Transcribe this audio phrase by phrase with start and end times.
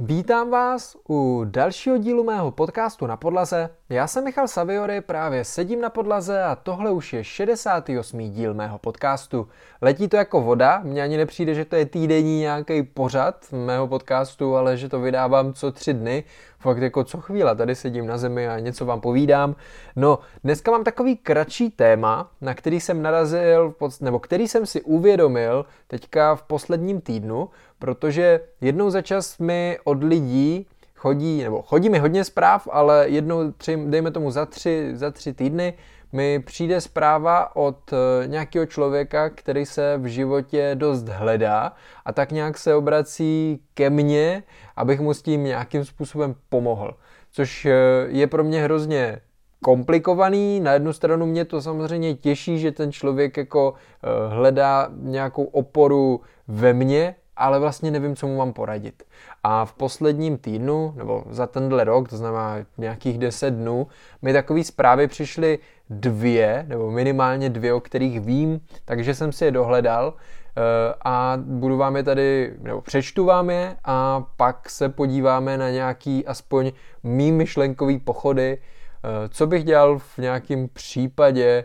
[0.00, 3.70] Vítám vás u dalšího dílu mého podcastu na podlaze.
[3.88, 8.30] Já jsem Michal Saviory, právě sedím na podlaze a tohle už je 68.
[8.30, 9.48] díl mého podcastu.
[9.82, 14.56] Letí to jako voda, mně ani nepřijde, že to je týdenní nějaký pořad mého podcastu,
[14.56, 16.24] ale že to vydávám co tři dny,
[16.58, 19.54] fakt jako co chvíle, tady sedím na zemi a něco vám povídám.
[19.96, 25.66] No, dneska mám takový kratší téma, na který jsem narazil, nebo který jsem si uvědomil
[25.86, 31.98] teďka v posledním týdnu, protože jednou za čas mi od lidí chodí, nebo chodí mi
[31.98, 35.74] hodně zpráv, ale jednou, tři, dejme tomu za tři, za tři týdny,
[36.12, 41.72] mi přijde zpráva od eh, nějakého člověka, který se v životě dost hledá
[42.04, 44.42] a tak nějak se obrací ke mně,
[44.76, 46.96] abych mu s tím nějakým způsobem pomohl.
[47.32, 47.72] Což eh,
[48.08, 49.20] je pro mě hrozně
[49.62, 50.60] komplikovaný.
[50.60, 56.20] Na jednu stranu mě to samozřejmě těší, že ten člověk jako eh, hledá nějakou oporu
[56.48, 59.02] ve mně, ale vlastně nevím, co mu mám poradit.
[59.44, 63.86] A v posledním týdnu, nebo za tenhle rok, to znamená nějakých 10 dnů,
[64.22, 65.58] mi takové zprávy přišly
[65.90, 71.76] dvě, nebo minimálně dvě, o kterých vím, takže jsem si je dohledal eh, a budu
[71.76, 76.72] vám je tady, nebo přečtu vám je a pak se podíváme na nějaký aspoň
[77.02, 81.64] mý myšlenkový pochody, eh, co bych dělal v nějakém případě,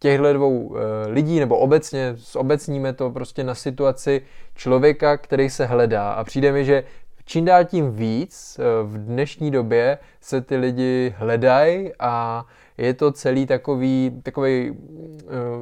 [0.00, 4.22] těchto dvou e, lidí, nebo obecně, zobecníme to prostě na situaci
[4.54, 6.10] člověka, který se hledá.
[6.10, 6.84] A přijde mi, že
[7.24, 12.44] čím dál tím víc e, v dnešní době se ty lidi hledají a
[12.80, 14.76] je to celý takový, takový uh,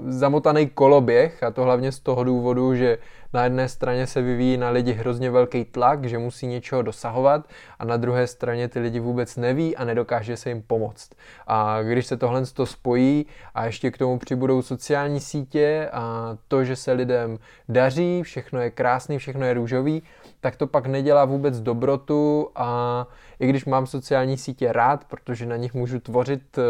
[0.06, 2.98] zamotaný koloběh a to hlavně z toho důvodu, že
[3.33, 7.48] na jedné straně se vyvíjí na lidi hrozně velký tlak, že musí něčeho dosahovat
[7.79, 11.11] a na druhé straně ty lidi vůbec neví a nedokáže se jim pomoct.
[11.47, 16.65] A když se tohle to spojí a ještě k tomu přibudou sociální sítě a to,
[16.65, 20.03] že se lidem daří, všechno je krásný, všechno je růžový,
[20.41, 23.07] tak to pak nedělá vůbec dobrotu a
[23.41, 26.65] i když mám sociální sítě rád, protože na nich můžu tvořit uh,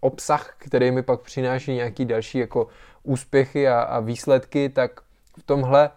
[0.00, 2.66] obsah, který mi pak přináší nějaký další jako
[3.02, 5.00] úspěchy a, a výsledky, tak
[5.38, 5.90] v tomhle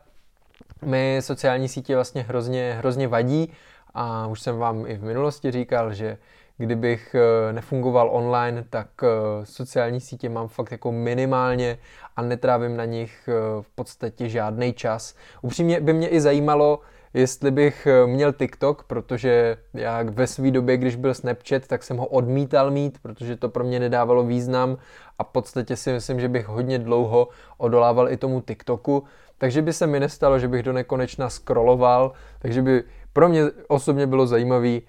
[0.85, 3.53] mi sociální sítě vlastně hrozně, hrozně vadí
[3.93, 6.17] a už jsem vám i v minulosti říkal, že
[6.57, 9.07] kdybych eh, nefungoval online, tak eh,
[9.45, 11.77] sociální sítě mám fakt jako minimálně
[12.15, 13.29] a netrávím na nich
[13.61, 15.15] v podstatě žádný čas.
[15.41, 16.79] Upřímně by mě i zajímalo,
[17.13, 21.97] jestli bych eh, měl TikTok, protože já ve své době, když byl Snapchat, tak jsem
[21.97, 24.77] ho odmítal mít, protože to pro mě nedávalo význam
[25.19, 29.03] a v podstatě si myslím, že bych hodně dlouho odolával i tomu TikToku,
[29.39, 32.83] takže by se mi nestalo, že bych do nekonečna scrolloval, takže by
[33.13, 34.81] pro mě osobně bylo zajímavé eh,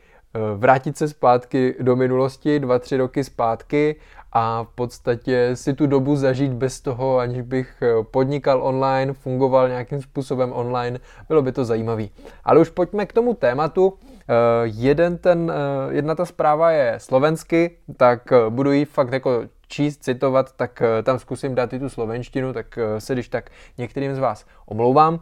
[0.56, 3.96] vrátit se zpátky do minulosti, dva, tři roky zpátky
[4.32, 9.68] a v podstatě si tu dobu zažít bez toho, aniž bych eh, podnikal online, fungoval
[9.68, 10.98] nějakým způsobem online,
[11.28, 12.10] bylo by to zajímavý.
[12.44, 13.98] Ale už pojďme k tomu tématu.
[14.28, 20.04] Eh, jeden ten, eh, jedna ta zpráva je slovensky, tak budu ji fakt jako číst,
[20.04, 24.46] citovat, tak tam zkusím dát i tu slovenštinu, tak se když tak některým z vás
[24.66, 25.20] omlouvám.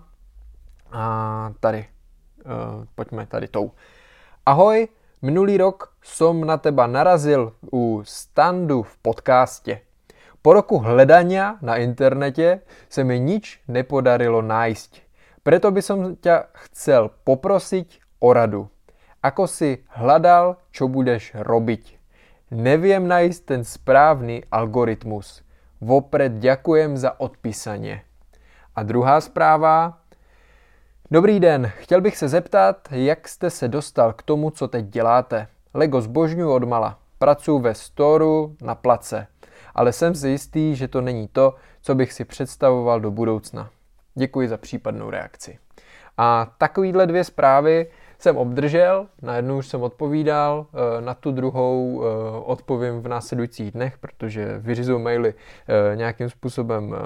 [0.93, 1.87] A tady,
[2.95, 3.71] pojďme tady tou.
[4.47, 9.83] Ahoj, Minulý rok som na teba narazil u standu v podcaste.
[10.47, 14.91] Po roku hledania na internete se mi nič nepodarilo nájsť.
[15.43, 18.71] Preto by som ťa chcel poprosiť o radu.
[19.19, 21.99] Ako si hľadal, čo budeš robiť.
[22.55, 25.43] Neviem nájsť ten správny algoritmus.
[25.83, 28.07] Vopred ďakujem za odpísanie.
[28.71, 29.99] A druhá správa,
[31.11, 35.47] Dobrý den, chtěl bych se zeptat, jak jste se dostal k tomu, co teď děláte.
[35.75, 36.99] Lego zbožňuji od mala.
[37.19, 39.27] Pracuji ve storu na place.
[39.75, 43.71] Ale jsem si jistý, že to není to, co bych si představoval do budoucna.
[44.15, 45.59] Děkuji za případnou reakci.
[46.17, 47.87] A takovýhle dvě zprávy
[48.19, 52.07] jsem obdržel, na jednu už jsem odpovídal, eh, na tu druhou eh,
[52.45, 56.97] odpovím v následujících dnech, protože vyřizuju maily eh, nějakým způsobem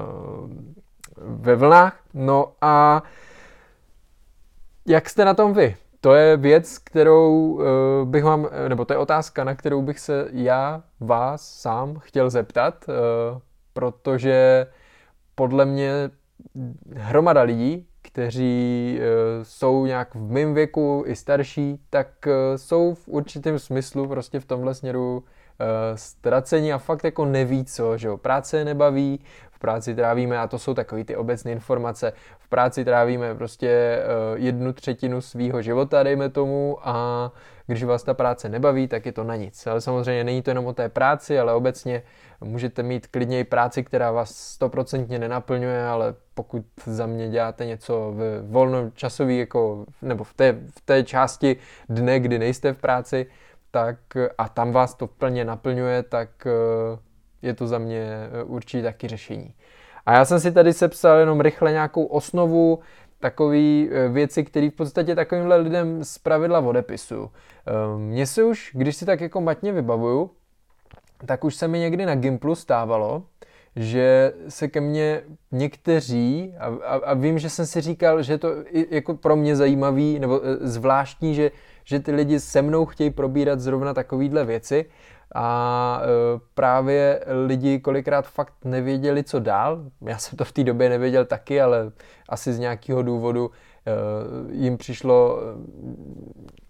[1.16, 2.00] ve vlnách.
[2.14, 3.02] No a
[4.86, 5.76] jak jste na tom vy?
[6.00, 7.64] To je věc, kterou uh,
[8.04, 12.84] bych vám, nebo to je otázka, na kterou bych se já vás sám chtěl zeptat,
[12.88, 12.94] uh,
[13.72, 14.66] protože
[15.34, 16.10] podle mě
[16.96, 19.00] hromada lidí, kteří
[19.42, 22.08] jsou nějak v mém věku i starší, tak
[22.56, 25.24] jsou v určitém smyslu prostě v tomhle směru
[25.94, 30.58] ztracení a fakt jako neví co, že jo, práce nebaví, v práci trávíme, a to
[30.58, 34.02] jsou takové ty obecné informace, v práci trávíme prostě
[34.34, 37.32] jednu třetinu svého života, dejme tomu, a
[37.66, 39.66] když vás ta práce nebaví, tak je to na nic.
[39.66, 42.02] Ale samozřejmě není to jenom o té práci, ale obecně
[42.40, 48.12] můžete mít klidně i práci, která vás stoprocentně nenaplňuje, ale pokud za mě děláte něco
[48.16, 51.56] v volnočasový, jako, nebo v té, v té části
[51.88, 53.26] dne, kdy nejste v práci,
[53.72, 53.96] tak
[54.38, 56.98] a tam vás to plně naplňuje, tak eh,
[57.42, 59.54] je to za mě eh, určitě taky řešení.
[60.06, 62.78] A já jsem si tady sepsal jenom rychle nějakou osnovu,
[63.20, 67.30] takové eh, věci, které v podstatě takovýmhle lidem z pravidla odepisu.
[67.96, 70.30] Mně se už, když si tak jako matně vybavuju,
[71.26, 73.22] tak už se mi někdy na Gimplu stávalo,
[73.76, 75.22] že se ke mně
[75.52, 78.48] někteří, a, a, a vím, že jsem si říkal, že je to
[78.90, 81.50] jako pro mě zajímavý nebo zvláštní, že,
[81.84, 84.84] že ty lidi se mnou chtějí probírat zrovna takovýhle věci
[85.34, 86.06] a e,
[86.54, 89.84] právě lidi kolikrát fakt nevěděli, co dál.
[90.02, 91.92] Já jsem to v té době nevěděl taky, ale
[92.28, 93.92] asi z nějakého důvodu e,
[94.54, 95.38] jim přišlo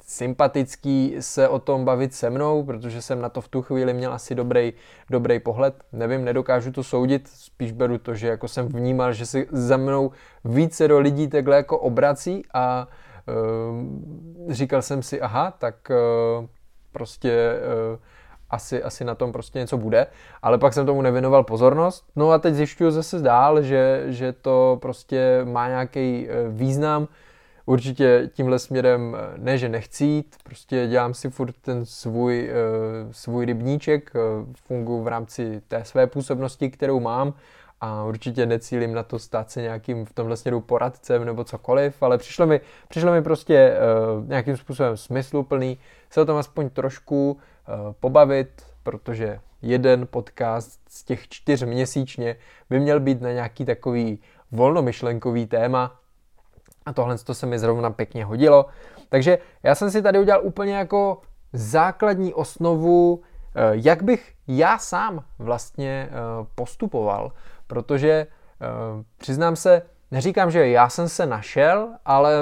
[0.06, 4.12] sympatický se o tom bavit se mnou, protože jsem na to v tu chvíli měl
[4.12, 4.72] asi dobrý,
[5.10, 5.74] dobrý pohled.
[5.92, 10.10] Nevím, nedokážu to soudit, spíš beru to, že jako jsem vnímal, že se za mnou
[10.44, 13.11] více do lidí takhle jako obrací a uh,
[14.48, 16.46] říkal jsem si, aha, tak uh,
[16.92, 17.52] prostě
[17.92, 17.98] uh,
[18.50, 20.06] asi, asi na tom prostě něco bude,
[20.42, 22.04] ale pak jsem tomu nevěnoval pozornost.
[22.16, 27.08] No a teď zjišťuju zase dál, že, že to prostě má nějaký význam,
[27.66, 32.50] určitě tímhle směrem eh, ne, že nechci jít, prostě dělám si furt ten svůj,
[33.10, 34.12] svůj rybníček,
[34.66, 37.34] funguji v rámci té své působnosti, kterou mám
[37.84, 42.18] a určitě necílím na to stát se nějakým v tomhle směru poradcem nebo cokoliv, ale
[42.18, 43.74] přišlo mi, přišlo mi prostě
[44.18, 45.78] uh, nějakým způsobem smysluplný
[46.10, 52.36] se o tom aspoň trošku uh, pobavit, protože jeden podcast z těch čtyř měsíčně
[52.70, 54.18] by měl být na nějaký takový
[54.52, 55.98] volnomyšlenkový téma,
[56.86, 58.66] a tohle to se mi zrovna pěkně hodilo.
[59.08, 61.20] Takže já jsem si tady udělal úplně jako
[61.52, 63.22] základní osnovu,
[63.54, 66.08] eh, jak bych já sám vlastně
[66.54, 67.32] postupoval,
[67.66, 68.66] protože eh,
[69.18, 72.34] přiznám se, neříkám, že já jsem se našel, ale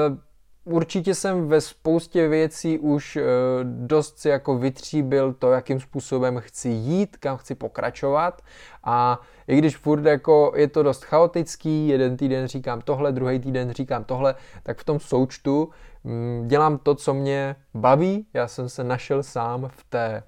[0.64, 3.19] určitě jsem ve spoustě věcí už
[3.62, 8.43] dost si jako vytříbil to, jakým způsobem chci jít, kam chci pokračovat
[8.84, 13.73] a i když furt jako je to dost chaotický, jeden týden říkám tohle, druhý týden
[13.73, 15.69] říkám tohle, tak v tom součtu
[16.05, 18.26] mm, dělám to, co mě baví.
[18.34, 20.23] Já jsem se našel sám v té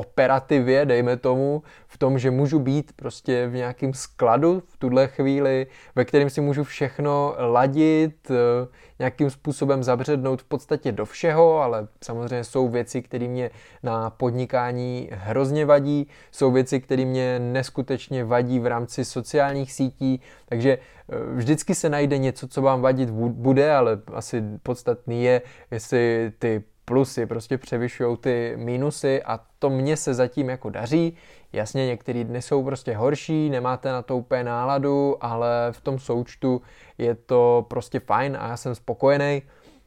[0.00, 5.66] operativě, dejme tomu, v tom, že můžu být prostě v nějakém skladu v tuhle chvíli,
[5.94, 8.68] ve kterém si můžu všechno ladit, eh,
[8.98, 13.50] nějakým způsobem zabřednout v podstatě do všeho, ale samozřejmě jsou věci, které mě
[13.82, 20.78] na podnikání hrozně vadí, jsou věci, které mě neskutečně vadí v rámci sociálních sítí, takže
[20.78, 26.62] eh, vždycky se najde něco, co vám vadit bude, ale asi podstatný je, jestli ty
[26.90, 31.16] plusy prostě převyšují ty mínusy a to mně se zatím jako daří.
[31.52, 36.62] Jasně, některé dny jsou prostě horší, nemáte na to úplně náladu, ale v tom součtu
[36.98, 39.42] je to prostě fajn a já jsem spokojený.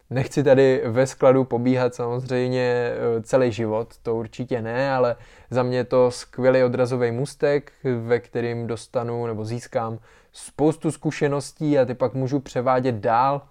[0.10, 5.16] Nechci tady ve skladu pobíhat samozřejmě eh, celý život, to určitě ne, ale
[5.50, 10.00] za mě je to skvělý odrazový můstek, ve kterým dostanu nebo získám
[10.32, 13.42] spoustu zkušeností a ty pak můžu převádět dál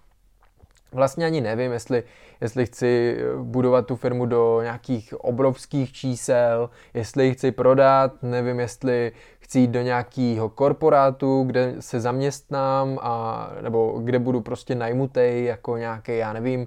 [0.93, 2.03] vlastně ani nevím, jestli,
[2.41, 9.13] jestli chci budovat tu firmu do nějakých obrovských čísel, jestli ji chci prodat, nevím, jestli
[9.39, 15.77] chci jít do nějakého korporátu, kde se zaměstnám, a, nebo kde budu prostě najmutej jako
[15.77, 16.67] nějaký, já nevím, uh,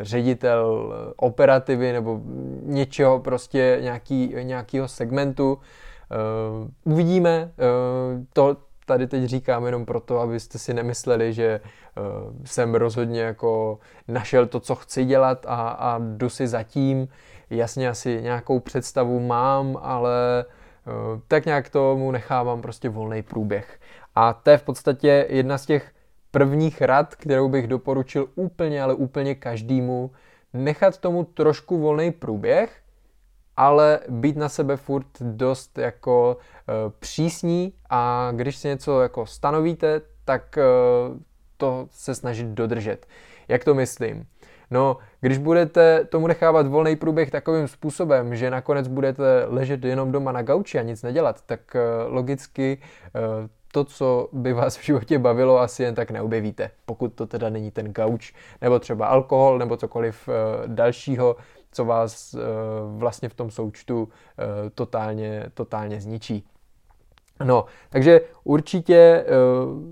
[0.00, 2.20] ředitel operativy nebo
[2.62, 5.52] něčeho prostě nějaký, nějakého segmentu.
[5.54, 7.52] Uh, uvidíme,
[8.32, 12.04] to, tady teď říkám jenom proto, abyste si nemysleli, že uh,
[12.44, 13.78] jsem rozhodně jako
[14.08, 17.08] našel to, co chci dělat a, a jdu si zatím.
[17.50, 20.44] Jasně asi nějakou představu mám, ale
[20.86, 23.78] uh, tak nějak tomu nechávám prostě volný průběh.
[24.14, 25.92] A to je v podstatě jedna z těch
[26.30, 30.10] prvních rad, kterou bych doporučil úplně, ale úplně každému,
[30.52, 32.82] nechat tomu trošku volný průběh,
[33.56, 40.00] ale být na sebe furt dost jako uh, přísní a když si něco jako stanovíte,
[40.24, 41.16] tak uh,
[41.56, 43.06] to se snažit dodržet.
[43.48, 44.26] Jak to myslím?
[44.70, 50.32] No, když budete tomu nechávat volný průběh takovým způsobem, že nakonec budete ležet jenom doma
[50.32, 52.78] na gauči a nic nedělat, tak uh, logicky
[53.72, 57.70] to, co by vás v životě bavilo, asi jen tak neobjevíte, pokud to teda není
[57.70, 60.28] ten gauč, nebo třeba alkohol, nebo cokoliv
[60.66, 61.36] dalšího,
[61.76, 62.40] co vás uh,
[62.98, 64.08] vlastně v tom součtu uh,
[64.74, 66.44] totálně, totálně zničí.
[67.44, 69.82] No, takže určitě uh,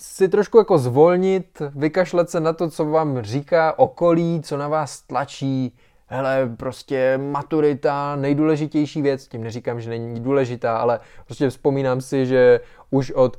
[0.00, 5.02] si trošku jako zvolnit, vykašlet se na to, co vám říká okolí, co na vás
[5.02, 5.76] tlačí,
[6.06, 12.60] hele, prostě maturita, nejdůležitější věc, tím neříkám, že není důležitá, ale prostě vzpomínám si, že
[12.90, 13.36] už od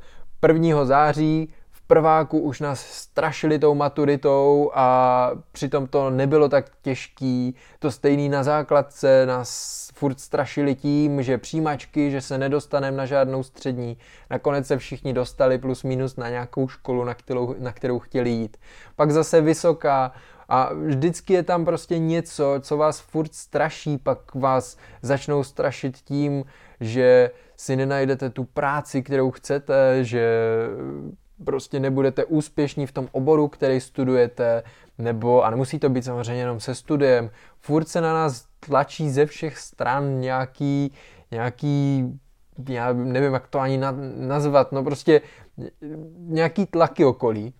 [0.47, 0.85] 1.
[0.85, 1.53] září
[1.87, 7.55] prváku už nás strašili tou maturitou a přitom to nebylo tak těžký.
[7.79, 13.43] To stejný na základce nás furt strašili tím, že přijímačky, že se nedostaneme na žádnou
[13.43, 13.97] střední.
[14.29, 18.57] Nakonec se všichni dostali plus minus na nějakou školu, na kterou, na kterou chtěli jít.
[18.95, 20.11] Pak zase vysoká,
[20.49, 26.45] a vždycky je tam prostě něco, co vás furt straší, pak vás začnou strašit tím,
[26.79, 30.29] že si nenajdete tu práci, kterou chcete, že
[31.45, 34.63] prostě nebudete úspěšní v tom oboru, který studujete,
[34.97, 37.29] nebo, a nemusí to být samozřejmě jenom se studiem,
[37.59, 40.93] furt se na nás tlačí ze všech stran nějaký,
[41.31, 42.05] nějaký
[42.69, 43.81] já nevím, jak to ani
[44.15, 45.21] nazvat, no prostě
[46.17, 47.53] nějaký tlaky okolí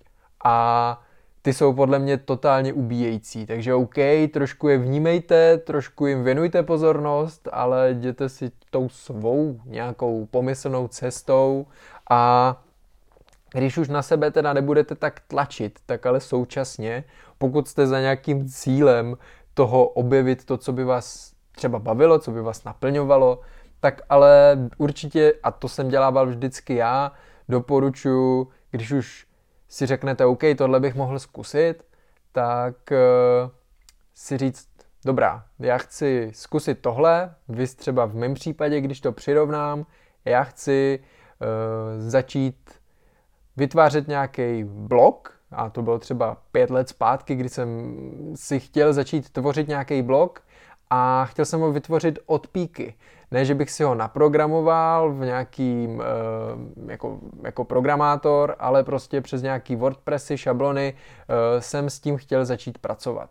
[0.45, 1.01] a
[1.41, 3.45] ty jsou podle mě totálně ubíjející.
[3.45, 3.95] Takže OK,
[4.33, 11.65] trošku je vnímejte, trošku jim věnujte pozornost, ale jděte si tou svou nějakou pomyslnou cestou
[12.09, 12.61] a
[13.53, 17.03] když už na sebe teda nebudete tak tlačit, tak ale současně,
[17.37, 19.17] pokud jste za nějakým cílem
[19.53, 23.41] toho objevit to, co by vás třeba bavilo, co by vás naplňovalo,
[23.79, 27.11] tak ale určitě, a to jsem dělával vždycky já,
[27.49, 29.27] doporučuji, když už
[29.67, 31.83] si řeknete, OK, tohle bych mohl zkusit,
[32.31, 33.49] tak uh,
[34.13, 34.67] si říct,
[35.05, 39.85] dobrá, já chci zkusit tohle, vy třeba v mém případě, když to přirovnám,
[40.25, 41.47] já chci uh,
[42.01, 42.55] začít
[43.57, 47.95] vytvářet nějaký blog, a to bylo třeba pět let zpátky, kdy jsem
[48.35, 50.41] si chtěl začít tvořit nějaký blog
[50.89, 52.93] a chtěl jsem ho vytvořit od píky.
[53.31, 59.41] Ne, že bych si ho naprogramoval v nějakým e, jako, jako programátor, ale prostě přes
[59.41, 63.29] nějaký WordPressy, šablony e, jsem s tím chtěl začít pracovat.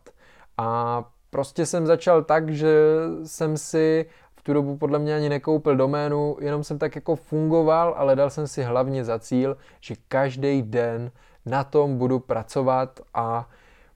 [0.59, 2.79] A prostě jsem začal tak, že
[3.25, 4.07] jsem si
[4.47, 8.47] tu dobu podle mě ani nekoupil doménu, jenom jsem tak jako fungoval, ale dal jsem
[8.49, 11.11] si hlavně za cíl, že každý den
[11.47, 13.49] na tom budu pracovat a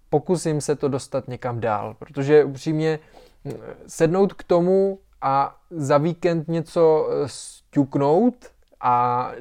[0.08, 2.98] pokusím se to dostat někam dál, protože upřímně
[3.86, 8.34] sednout k tomu a za víkend něco eh, stuknout
[8.80, 9.32] a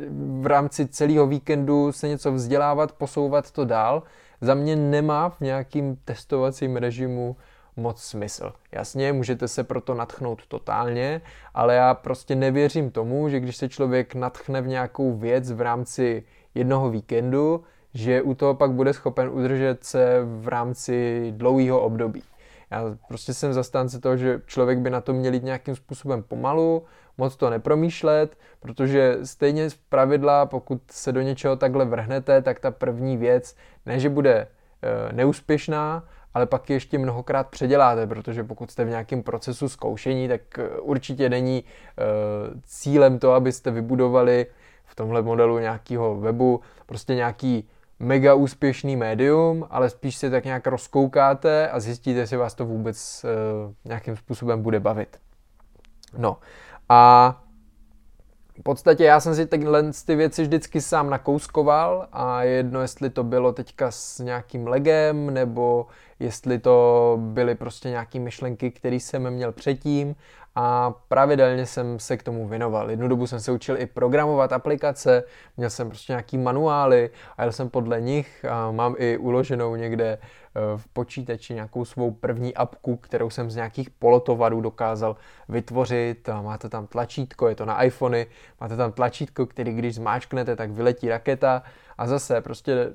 [0.42, 4.04] v rámci celého víkendu se něco vzdělávat, posouvat to dál,
[4.42, 7.36] za mě nemá v nějakým testovacím režimu
[7.80, 8.54] moc smysl.
[8.72, 11.22] Jasně, můžete se proto natchnout totálně,
[11.54, 16.24] ale já prostě nevěřím tomu, že když se člověk natchne v nějakou věc v rámci
[16.56, 22.24] jednoho víkendu, že u toho pak bude schopen udržet se v rámci dlouhého období.
[22.72, 26.84] Já prostě jsem zastánce toho, že člověk by na to měl jít nějakým způsobem pomalu,
[27.18, 32.72] moc to nepromýšlet, protože stejně z pravidla, pokud se do něčeho takhle vrhnete, tak ta
[32.72, 33.56] první věc
[33.86, 34.48] ne, že bude e,
[35.14, 40.70] neúspěšná, ale pak ještě mnohokrát předěláte, protože pokud jste v nějakém procesu zkoušení, tak e,
[40.80, 41.64] určitě není e,
[42.66, 44.46] cílem to, abyste vybudovali
[44.86, 47.70] v tomhle modelu nějakého webu prostě nějaký
[48.00, 53.26] mega úspěšný médium, ale spíš si tak nějak rozkoukáte a zjistíte, jestli vás to vůbec
[53.66, 55.18] uh, nějakým způsobem bude bavit.
[56.18, 56.38] No
[56.90, 57.44] a
[58.60, 63.24] v podstatě já jsem si tyhle ty věci vždycky sám nakouskoval a jedno, jestli to
[63.24, 65.88] bylo teďka s nějakým legem, nebo
[66.20, 70.16] jestli to byly prostě nějaké myšlenky, které jsem měl předtím
[70.56, 72.90] a pravidelně jsem se k tomu věnoval.
[72.90, 75.24] Jednu dobu jsem se učil i programovat aplikace,
[75.58, 80.18] měl jsem prostě nějaký manuály a jel jsem podle nich a mám i uloženou někde
[80.78, 85.16] v počítači nějakou svou první apku, kterou jsem z nějakých polotovarů dokázal
[85.50, 88.28] vytvořit máte tam tlačítko, je to na iPhony,
[88.62, 91.64] máte tam tlačítko, který když zmáčknete, tak vyletí raketa
[91.98, 92.90] a zase prostě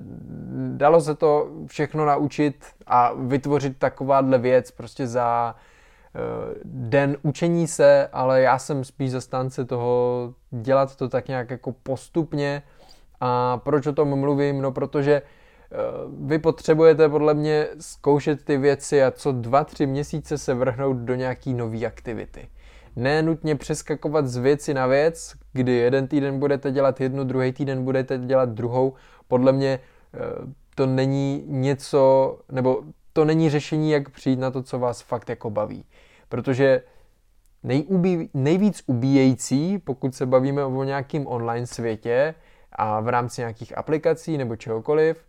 [0.67, 5.55] dalo se to všechno naučit a vytvořit takováhle věc prostě za
[6.15, 11.71] Eh, den učení se, ale já jsem spíš zastánce toho dělat to tak nějak jako
[11.71, 12.63] postupně.
[13.19, 14.61] A proč o tom mluvím?
[14.61, 15.23] No protože eh,
[16.19, 21.15] vy potřebujete podle mě zkoušet ty věci a co dva, tři měsíce se vrhnout do
[21.15, 22.47] nějaký nové aktivity.
[22.95, 27.83] Ne nutně přeskakovat z věci na věc, kdy jeden týden budete dělat jednu, druhý týden
[27.83, 28.93] budete dělat druhou.
[29.27, 29.79] Podle mě
[30.13, 30.19] eh,
[30.75, 35.49] to není něco, nebo to není řešení, jak přijít na to, co vás fakt jako
[35.49, 35.85] baví.
[36.29, 36.81] Protože
[37.63, 42.35] nejubí, nejvíc ubíjející, pokud se bavíme o nějakém online světě
[42.71, 45.25] a v rámci nějakých aplikací nebo čehokoliv,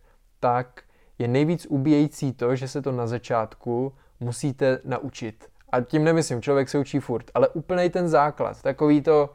[0.47, 0.81] tak
[1.19, 5.45] je nejvíc ubíjející to, že se to na začátku musíte naučit.
[5.71, 9.29] A tím nemyslím, člověk se učí furt, ale úplný ten základ, takový to,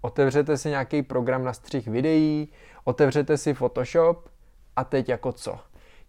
[0.00, 2.48] otevřete si nějaký program na střih videí,
[2.84, 4.28] otevřete si Photoshop
[4.76, 5.58] a teď jako co?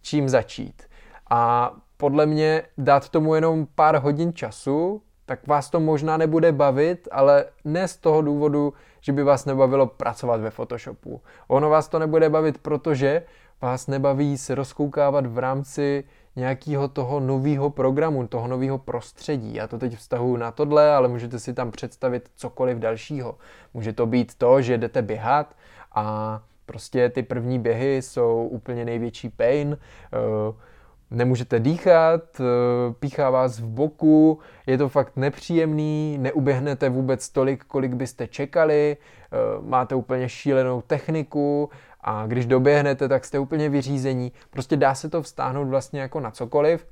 [0.02, 0.84] Čím začít?
[1.30, 7.08] A podle mě dát tomu jenom pár hodin času, tak vás to možná nebude bavit,
[7.12, 11.22] ale ne z toho důvodu, že by vás nebavilo pracovat ve Photoshopu.
[11.48, 13.24] Ono vás to nebude bavit, protože
[13.62, 16.04] vás nebaví se rozkoukávat v rámci
[16.36, 19.56] nějakého toho nového programu, toho nového prostředí.
[19.56, 23.38] Já to teď vztahuji na tohle, ale můžete si tam představit cokoliv dalšího.
[23.74, 25.56] Může to být to, že jdete běhat
[25.96, 29.78] a prostě ty první běhy jsou úplně největší pain.
[30.48, 30.56] Uh,
[31.12, 32.44] nemůžete dýchat, eh,
[33.00, 39.38] píchá vás v boku, je to fakt nepříjemný, neuběhnete vůbec tolik, kolik byste čekali, eh,
[39.62, 41.70] máte úplně šílenou techniku
[42.04, 44.32] a když doběhnete, tak jste úplně vyřízení.
[44.50, 46.88] Prostě dá se to vztáhnout vlastně jako na cokoliv.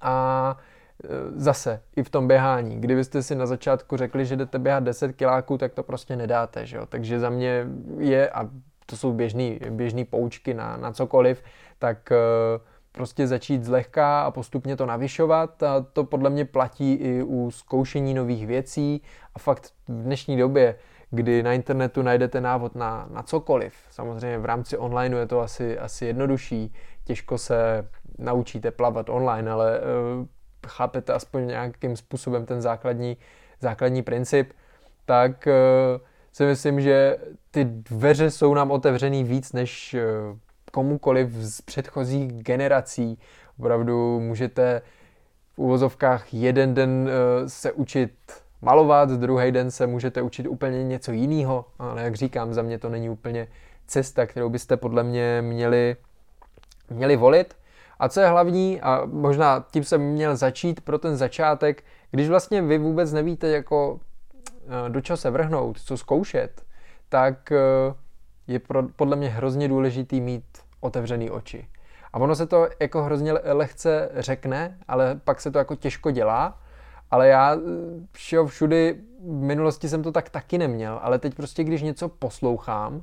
[0.00, 0.56] A
[1.04, 2.80] eh, zase i v tom běhání.
[2.80, 6.66] Kdybyste si na začátku řekli, že jdete běhat 10 kiláků, tak to prostě nedáte.
[6.66, 6.86] Že jo?
[6.86, 7.66] Takže za mě
[7.98, 8.48] je, a
[8.86, 11.42] to jsou běžný, běžný poučky na, na cokoliv,
[11.78, 12.62] tak uh,
[12.92, 18.14] prostě začít zlehka a postupně to navyšovat a to podle mě platí i u zkoušení
[18.14, 19.02] nových věcí
[19.34, 20.74] a fakt v dnešní době,
[21.10, 23.74] kdy na internetu najdete návod na, na cokoliv.
[23.90, 26.74] Samozřejmě v rámci online je to asi, asi jednodušší,
[27.04, 27.88] těžko se
[28.18, 30.26] naučíte plavat online, ale uh,
[30.66, 33.16] chápete aspoň nějakým způsobem ten základní,
[33.60, 34.52] základní princip,
[35.04, 36.00] tak uh,
[36.32, 37.16] si myslím, že
[37.50, 40.38] ty dveře jsou nám otevřený víc než uh,
[40.72, 43.18] komukoliv z předchozích generací.
[43.58, 44.82] Opravdu můžete
[45.54, 48.12] v uvozovkách jeden den eh, se učit
[48.62, 52.88] malovat, druhý den se můžete učit úplně něco jiného, ale jak říkám, za mě to
[52.88, 53.48] není úplně
[53.86, 55.96] cesta, kterou byste podle mě měli,
[56.90, 57.54] měli volit.
[57.98, 62.62] A co je hlavní, a možná tím jsem měl začít pro ten začátek, když vlastně
[62.62, 64.00] vy vůbec nevíte, jako
[64.86, 66.62] eh, do čeho se vrhnout, co zkoušet,
[67.08, 67.58] tak eh,
[68.46, 70.44] je pro, podle mě hrozně důležitý mít
[70.80, 71.68] otevřený oči.
[72.12, 76.58] A ono se to jako hrozně lehce řekne, ale pak se to jako těžko dělá.
[77.10, 77.56] Ale já
[78.12, 83.02] všeho všudy, v minulosti jsem to tak taky neměl, ale teď prostě, když něco poslouchám,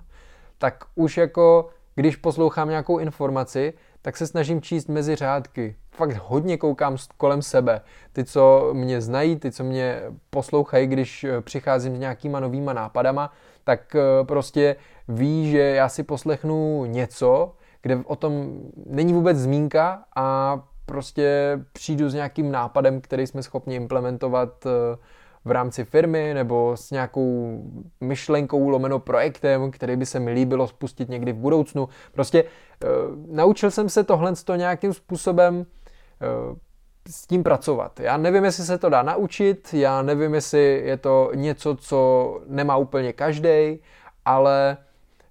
[0.58, 5.76] tak už jako, když poslouchám nějakou informaci, tak se snažím číst mezi řádky.
[5.92, 7.82] Fakt hodně koukám kolem sebe.
[8.14, 13.32] Ty, co mě znají, ty, co mě poslouchají, když přicházím s nějakýma novýma nápadama,
[13.64, 14.76] tak eh, prostě
[15.08, 22.10] ví, že já si poslechnu něco, kde o tom není vůbec zmínka a prostě přijdu
[22.10, 24.98] s nějakým nápadem, který jsme schopni implementovat eh,
[25.48, 27.62] v rámci firmy nebo s nějakou
[28.02, 31.90] myšlenkou lomeno projektem, který by se mi líbilo spustit někdy v budoucnu.
[32.12, 32.46] Prostě e,
[33.28, 35.66] naučil jsem se tohle to nějakým způsobem e,
[37.10, 38.00] s tím pracovat.
[38.00, 42.78] Já nevím, jestli se to dá naučit, já nevím, jestli je to něco, co nemá
[42.78, 43.80] úplně každý,
[44.26, 44.78] ale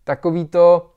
[0.05, 0.91] takový to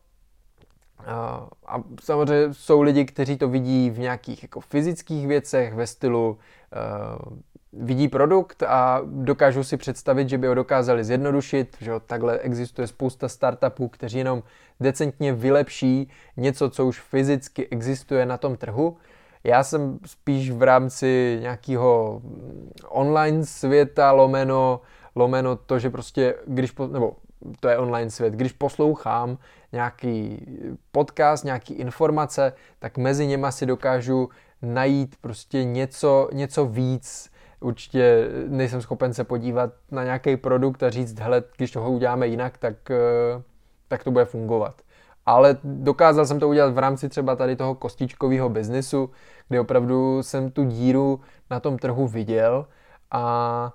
[1.66, 6.38] a samozřejmě jsou lidi, kteří to vidí v nějakých jako fyzických věcech, ve stylu
[7.30, 7.38] uh,
[7.74, 13.30] vidí produkt a dokážou si představit, že by ho dokázali zjednodušit, že takhle existuje spousta
[13.30, 14.44] startupů, kteří jenom
[14.80, 18.98] decentně vylepší něco, co už fyzicky existuje na tom trhu.
[19.44, 22.22] Já jsem spíš v rámci nějakého
[22.88, 24.82] online světa lomeno,
[25.16, 27.16] lomeno to, že prostě, když, nebo
[27.60, 29.38] to je online svět, když poslouchám
[29.72, 30.46] nějaký
[30.92, 34.30] podcast, nějaký informace, tak mezi něma si dokážu
[34.62, 37.32] najít prostě něco, něco víc.
[37.60, 42.58] Určitě nejsem schopen se podívat na nějaký produkt a říct, hele, když toho uděláme jinak,
[42.58, 43.42] tak, eh,
[43.88, 44.82] tak to bude fungovat.
[45.26, 49.10] Ale dokázal jsem to udělat v rámci třeba tady toho kostičkového biznesu,
[49.48, 52.66] kde opravdu jsem tu díru na tom trhu viděl
[53.12, 53.74] a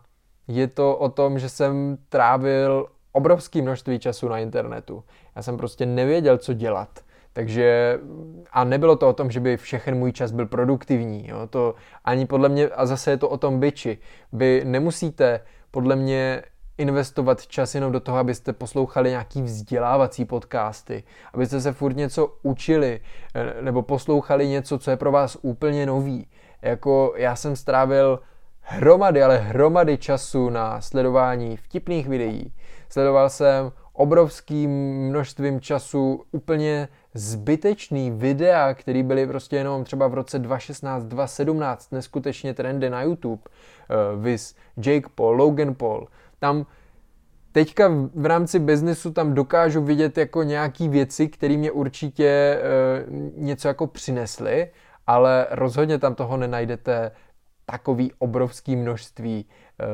[0.48, 5.04] je to o tom, že jsem trávil obrovské množství času na internetu.
[5.36, 6.88] Já jsem prostě nevěděl, co dělat.
[7.32, 7.98] Takže
[8.52, 11.28] a nebylo to o tom, že by všechen můj čas byl produktivní.
[11.28, 11.46] Jo?
[11.50, 11.74] To
[12.04, 13.98] ani podle mě, a zase je to o tom byči.
[14.32, 16.42] Vy nemusíte podle mě
[16.78, 23.00] investovat čas jenom do toho, abyste poslouchali nějaký vzdělávací podcasty, abyste se furt něco učili
[23.60, 26.26] nebo poslouchali něco, co je pro vás úplně nový.
[26.62, 28.20] Jako já jsem strávil
[28.60, 32.52] hromady, ale hromady času na sledování vtipných videí.
[32.88, 34.70] Sledoval jsem obrovským
[35.08, 42.54] množstvím času úplně zbytečný videa, které byly prostě jenom třeba v roce 2016, 2017 neskutečně
[42.54, 43.42] trendy na YouTube.
[43.42, 46.08] Uh, vis Jake Paul, Logan Paul.
[46.38, 46.66] Tam
[47.52, 52.58] teďka v rámci biznesu tam dokážu vidět jako nějaký věci, které mě určitě
[53.06, 54.70] uh, něco jako přinesly,
[55.06, 57.10] ale rozhodně tam toho nenajdete
[57.66, 59.46] takový obrovský množství,
[59.80, 59.84] eh,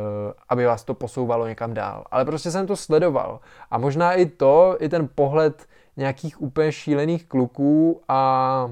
[0.49, 2.05] aby vás to posouvalo někam dál.
[2.11, 3.41] Ale prostě jsem to sledoval.
[3.71, 8.71] A možná i to, i ten pohled nějakých úplně šílených kluků a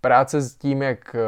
[0.00, 1.20] práce s tím, jak eh,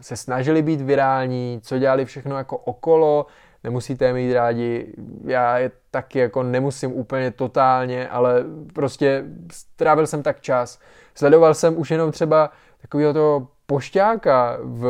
[0.00, 3.26] se snažili být virální, co dělali všechno jako okolo,
[3.64, 10.40] nemusíte mít rádi, já je taky jako nemusím úplně totálně, ale prostě strávil jsem tak
[10.40, 10.78] čas.
[11.14, 12.50] Sledoval jsem už jenom třeba
[12.82, 14.84] takového toho pošťáka v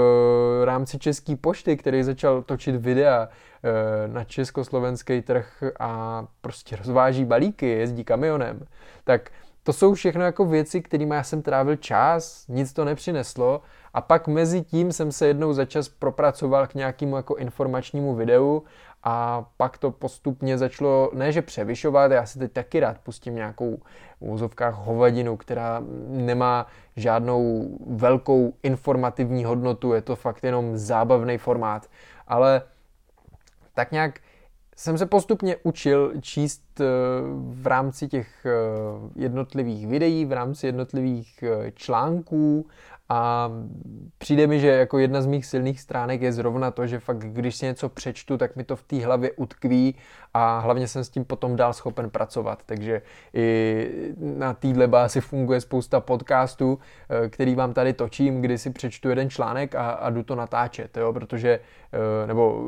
[0.64, 7.68] rámci České pošty, který začal točit videa eh, na československý trh a prostě rozváží balíky,
[7.68, 8.66] jezdí kamionem.
[9.04, 9.30] Tak
[9.62, 13.62] to jsou všechno jako věci, kterými já jsem trávil čas, nic to nepřineslo
[13.94, 18.62] a pak mezi tím jsem se jednou za čas propracoval k nějakému jako informačnímu videu
[19.02, 23.76] a pak to postupně začalo, ne že převyšovat, já si teď taky rád pustím nějakou
[24.20, 31.86] v úzovkách hovadinu, která nemá žádnou velkou informativní hodnotu, je to fakt jenom zábavný formát,
[32.28, 32.62] ale
[33.74, 34.20] tak nějak
[34.76, 36.84] jsem se postupně učil číst eh,
[37.36, 38.50] v rámci těch eh,
[39.16, 42.66] jednotlivých videí, v rámci jednotlivých eh, článků
[43.12, 43.50] a
[44.18, 47.56] přijde mi, že jako jedna z mých silných stránek je zrovna to, že fakt když
[47.56, 49.94] si něco přečtu, tak mi to v té hlavě utkví
[50.34, 52.62] a hlavně jsem s tím potom dál schopen pracovat.
[52.66, 53.02] Takže
[53.34, 59.08] i na téhle bázi funguje spousta podcastů, eh, který vám tady točím, kdy si přečtu
[59.08, 61.12] jeden článek a, a jdu to natáčet, jo?
[61.12, 61.60] protože
[61.92, 62.62] eh, nebo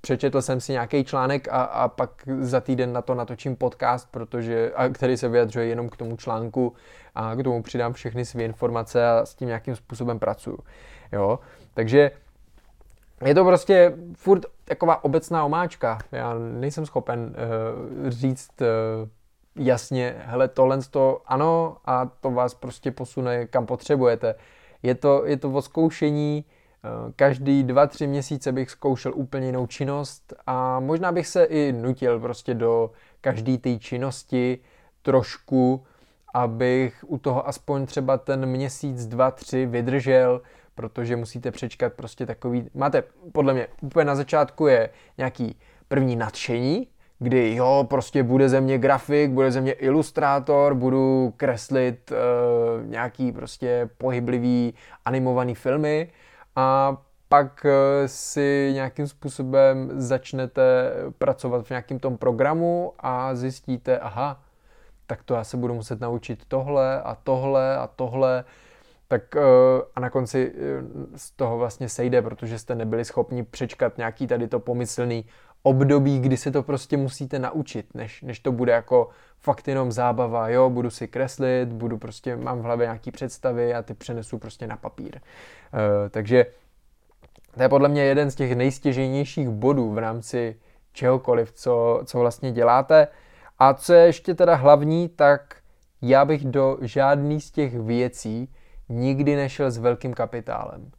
[0.00, 4.72] přečetl jsem si nějaký článek a, a pak za týden na to natočím podcast, protože,
[4.76, 6.72] a který se vyjadřuje jenom k tomu článku
[7.16, 10.58] a k tomu přidám všechny své informace a s tím nějakým způsobem pracuju.
[11.12, 11.38] Jo?
[11.74, 12.10] Takže
[13.24, 15.98] je to prostě furt taková obecná omáčka.
[16.12, 17.34] Já nejsem schopen
[18.04, 19.08] uh, říct uh,
[19.64, 24.34] jasně, hele, tohle to ano a to vás prostě posune kam potřebujete.
[24.82, 29.66] Je to, je to o zkoušení, uh, každý dva, tři měsíce bych zkoušel úplně jinou
[29.66, 34.58] činnost a možná bych se i nutil prostě do každé té činnosti
[35.02, 35.84] trošku
[36.36, 40.42] abych u toho aspoň třeba ten měsíc, dva, tři vydržel,
[40.74, 45.56] protože musíte přečkat prostě takový, máte podle mě úplně na začátku je nějaký
[45.88, 52.12] první nadšení, kdy jo, prostě bude ze mě grafik, bude ze mě ilustrátor, budu kreslit
[52.12, 56.10] uh, nějaký prostě pohyblivý animovaný filmy
[56.56, 56.96] a
[57.28, 64.40] pak eh, si nějakým způsobem začnete pracovat v nějakém tom programu a zjistíte, aha,
[65.06, 68.44] tak to já se budu muset naučit tohle a tohle a tohle.
[69.08, 69.40] Tak eh,
[69.94, 74.48] a na konci eh, z toho vlastně sejde, protože jste nebyli schopni přečkat nějaký tady
[74.48, 75.24] to pomyslný
[75.62, 79.08] období, kdy se to prostě musíte naučit, než, než to bude jako
[79.40, 83.82] fakt jenom zábava, jo, budu si kreslit, budu prostě, mám v hlavě nějaký představy a
[83.82, 85.20] ty přenesu prostě na papír.
[85.20, 86.46] Uh, takže
[87.54, 90.56] to je podle mě jeden z těch nejstěžejnějších bodů v rámci
[90.92, 93.08] čehokoliv, co, co vlastně děláte.
[93.58, 95.56] A co je ještě teda hlavní, tak
[96.02, 98.54] já bych do žádný z těch věcí
[98.88, 100.90] nikdy nešel s velkým kapitálem.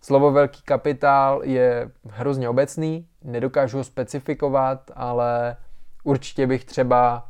[0.00, 5.56] Slovo velký kapitál je hrozně obecný, nedokážu ho specifikovat, ale
[6.04, 7.28] určitě bych třeba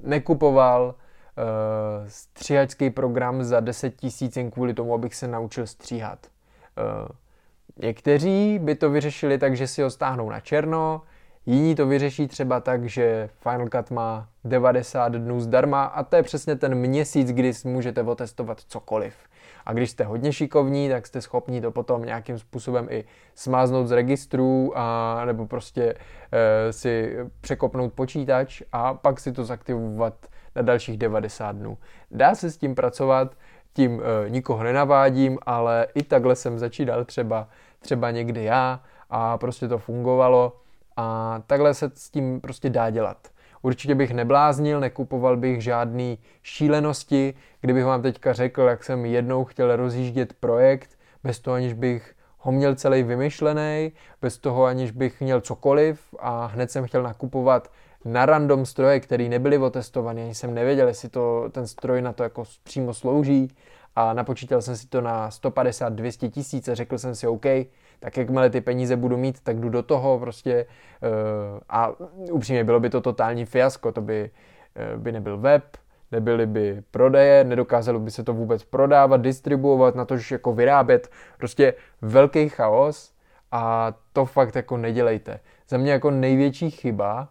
[0.00, 0.94] nekupoval uh,
[2.08, 6.26] stříhačský program za 10 tisíc jen kvůli tomu, abych se naučil stříhat.
[6.26, 7.08] Uh,
[7.82, 11.02] někteří by to vyřešili tak, že si ho stáhnou na černo,
[11.48, 16.22] Jiní to vyřeší třeba tak, že Final Cut má 90 dnů zdarma a to je
[16.22, 19.14] přesně ten měsíc, kdy můžete otestovat cokoliv.
[19.66, 23.92] A když jste hodně šikovní, tak jste schopni to potom nějakým způsobem i smáznout z
[23.92, 25.94] registrů a nebo prostě
[26.32, 30.14] e, si překopnout počítač a pak si to zaktivovat
[30.56, 31.78] na dalších 90 dnů.
[32.10, 33.34] Dá se s tím pracovat,
[33.72, 39.68] tím e, nikoho nenavádím, ale i takhle jsem začínal třeba, třeba někdy já a prostě
[39.68, 40.52] to fungovalo
[41.00, 43.28] a takhle se s tím prostě dá dělat.
[43.62, 49.76] Určitě bych nebláznil, nekupoval bych žádný šílenosti, kdybych vám teďka řekl, jak jsem jednou chtěl
[49.76, 55.40] rozjíždět projekt, bez toho aniž bych ho měl celý vymyšlený, bez toho aniž bych měl
[55.40, 57.70] cokoliv a hned jsem chtěl nakupovat
[58.04, 62.22] na random stroje, které nebyly otestované, ani jsem nevěděl, jestli to, ten stroj na to
[62.22, 63.56] jako přímo slouží
[63.96, 67.46] a napočítal jsem si to na 150-200 tisíc a řekl jsem si OK,
[68.00, 70.66] tak jakmile ty peníze budu mít, tak jdu do toho prostě
[71.02, 71.92] uh, a
[72.32, 74.30] upřímně bylo by to totální fiasko, to by,
[74.94, 75.64] uh, by nebyl web,
[76.12, 81.10] nebyly by prodeje, nedokázalo by se to vůbec prodávat, distribuovat, na to, že jako vyrábět,
[81.38, 83.12] prostě velký chaos
[83.52, 85.40] a to fakt jako nedělejte.
[85.68, 87.28] Za mě jako největší chyba,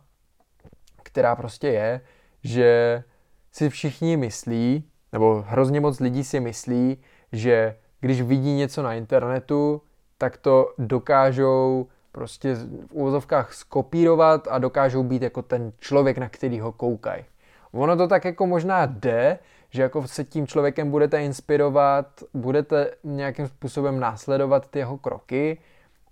[1.04, 2.02] která prostě je,
[2.44, 3.04] že
[3.52, 6.98] si všichni myslí, nebo hrozně moc lidí si myslí,
[7.32, 9.82] že když vidí něco na internetu,
[10.18, 16.60] tak to dokážou prostě v úvozovkách skopírovat a dokážou být jako ten člověk, na který
[16.60, 17.26] ho koukají.
[17.72, 23.48] Ono to tak jako možná jde, že jako se tím člověkem budete inspirovat, budete nějakým
[23.48, 25.58] způsobem následovat ty jeho kroky,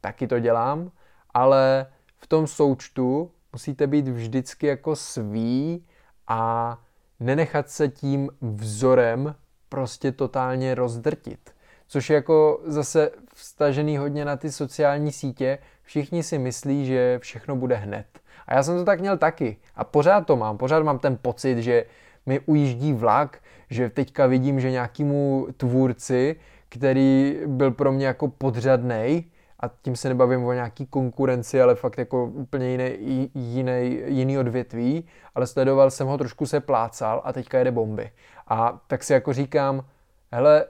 [0.02, 0.92] taky to dělám,
[1.34, 1.88] ale
[2.18, 5.86] v tom součtu musíte být vždycky jako svý
[6.28, 6.78] a
[7.20, 9.36] nenechat se tím vzorem
[9.70, 11.55] prostě totálně rozdrtit.
[11.88, 15.58] Což je jako zase vstažený hodně na ty sociální sítě.
[15.84, 18.06] Všichni si myslí, že všechno bude hned.
[18.48, 19.58] A já jsem to tak měl taky.
[19.76, 20.58] A pořád to mám.
[20.58, 21.86] Pořád mám ten pocit, že
[22.26, 26.36] mi ujíždí vlak, že teďka vidím, že nějakýmu tvůrci,
[26.70, 29.24] který byl pro mě jako podřadnej,
[29.60, 35.08] a tím se nebavím o nějaký konkurenci, ale fakt jako úplně jiný, jiný, jiný odvětví,
[35.36, 38.12] ale sledoval jsem ho, trošku se plácal a teďka jede bomby.
[38.48, 39.86] A tak si jako říkám,
[40.32, 40.66] hele,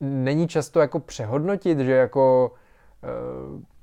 [0.00, 2.52] není často jako přehodnotit, že jako
[3.04, 3.78] eh,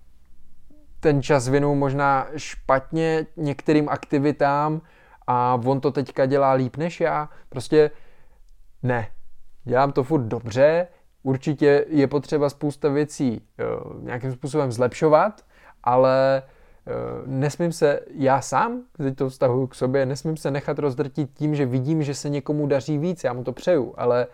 [0.99, 4.82] ten čas věnu možná špatně některým aktivitám
[5.28, 7.30] a on to teďka dělá líp než já.
[7.49, 7.91] Prostě
[8.84, 9.08] ne.
[9.63, 10.88] Dělám to furt dobře,
[11.23, 15.41] určitě je potřeba spousta věcí uh, nějakým způsobem zlepšovat,
[15.84, 16.43] ale
[16.88, 21.56] uh, nesmím se, já sám, teď to vztahuji k sobě, nesmím se nechat rozdrtit tím,
[21.56, 24.28] že vidím, že se někomu daří víc, já mu to přeju, ale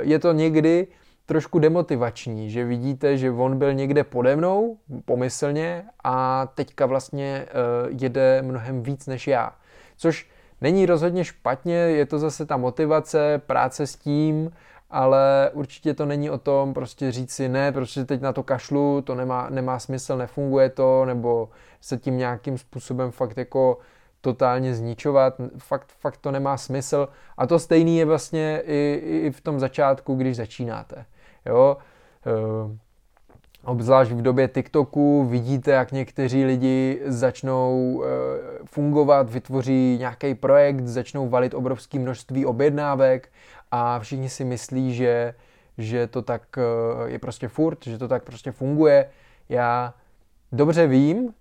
[0.00, 0.86] je to někdy
[1.26, 7.96] trošku demotivační, že vidíte, že on byl někde pode mnou, pomyslně, a teďka vlastně uh,
[8.02, 9.52] jede mnohem víc než já.
[9.96, 10.30] Což
[10.60, 14.50] není rozhodně špatně, je to zase ta motivace, práce s tím,
[14.90, 19.02] ale určitě to není o tom prostě říct si ne, protože teď na to kašlu,
[19.02, 21.48] to nemá, nemá smysl, nefunguje to, nebo
[21.80, 23.78] se tím nějakým způsobem fakt jako
[24.22, 27.08] totálně zničovat, fakt, fakt to nemá smysl.
[27.38, 31.04] A to stejný je vlastně i, i v tom začátku, když začínáte.
[31.46, 31.76] Jo?
[32.26, 32.78] E,
[33.64, 38.08] obzvlášť v době TikToku vidíte, jak někteří lidi začnou e,
[38.64, 43.28] fungovat, vytvoří nějaký projekt, začnou valit obrovské množství objednávek
[43.70, 45.34] a všichni si myslí, že,
[45.78, 46.62] že to tak e,
[47.10, 49.10] je prostě furt, že to tak prostě funguje.
[49.48, 49.94] Já
[50.52, 51.34] dobře vím,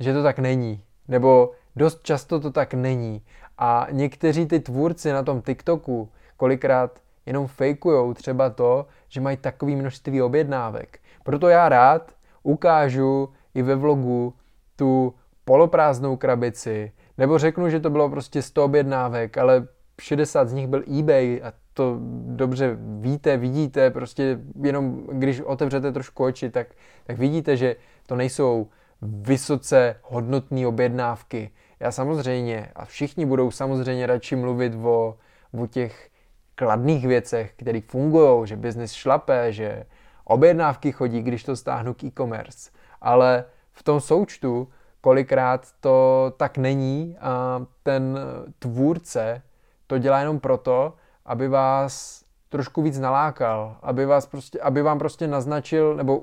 [0.00, 0.82] že to tak není.
[1.08, 3.22] Nebo dost často to tak není.
[3.58, 9.72] A někteří ty tvůrci na tom TikToku kolikrát jenom fejkujou třeba to, že mají takové
[9.72, 10.98] množství objednávek.
[11.24, 14.34] Proto já rád ukážu i ve vlogu
[14.76, 19.66] tu poloprázdnou krabici, nebo řeknu, že to bylo prostě 100 objednávek, ale
[20.00, 26.24] 60 z nich byl eBay a to dobře víte, vidíte, prostě jenom když otevřete trošku
[26.24, 26.66] oči, tak,
[27.04, 28.68] tak vidíte, že to nejsou
[29.02, 31.50] vysoce hodnotné objednávky.
[31.80, 35.16] Já samozřejmě, a všichni budou samozřejmě radši mluvit o,
[35.60, 36.10] o těch
[36.54, 39.86] kladných věcech, které fungují, že biznis šlape, že
[40.24, 42.70] objednávky chodí, když to stáhnu k e-commerce.
[43.00, 44.68] Ale v tom součtu
[45.00, 48.18] kolikrát to tak není a ten
[48.58, 49.42] tvůrce
[49.86, 52.19] to dělá jenom proto, aby vás
[52.50, 56.22] trošku víc nalákal, aby, vás prostě, aby vám prostě naznačil, nebo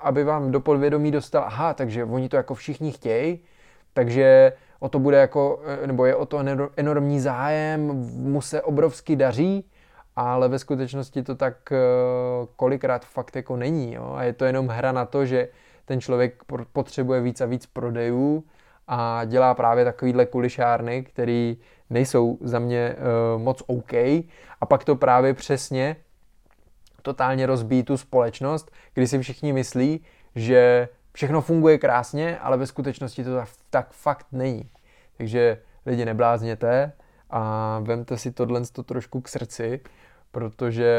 [0.00, 3.38] aby vám do podvědomí dostal, aha, takže oni to jako všichni chtějí,
[3.92, 6.44] takže o to bude jako, nebo je o to
[6.76, 7.80] enormní zájem,
[8.14, 9.64] mu se obrovsky daří,
[10.16, 11.76] ale ve skutečnosti to tak eh,
[12.56, 13.94] kolikrát fakt jako není.
[13.94, 14.12] Jo?
[14.16, 15.48] A je to jenom hra na to, že
[15.84, 18.44] ten člověk potřebuje víc a víc prodejů
[18.88, 21.56] a dělá právě takovýhle kulišárny, který
[21.90, 23.92] nejsou za mě uh, moc OK
[24.60, 25.96] a pak to právě přesně
[27.02, 30.00] totálně rozbíjí tu společnost, kdy si všichni myslí,
[30.34, 34.70] že všechno funguje krásně, ale ve skutečnosti to tak, tak fakt není.
[35.16, 36.92] Takže lidi neblázněte
[37.30, 39.80] a vemte si tohle to trošku k srdci,
[40.32, 40.92] protože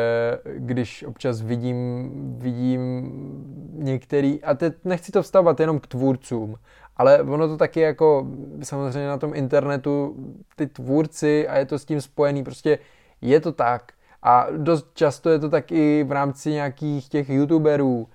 [0.57, 3.11] když občas vidím, vidím
[3.73, 6.55] některý, a teď nechci to vstávat jenom k tvůrcům,
[6.97, 8.27] ale ono to taky jako
[8.63, 10.15] samozřejmě na tom internetu
[10.56, 12.79] ty tvůrci a je to s tím spojený, prostě
[13.21, 13.91] je to tak.
[14.23, 18.08] A dost často je to tak i v rámci nějakých těch youtuberů.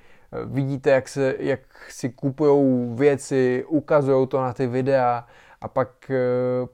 [0.45, 5.27] Vidíte, jak, se, jak si kupují věci, ukazují to na ty videa
[5.61, 6.11] a pak,